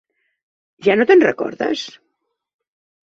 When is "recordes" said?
1.25-1.85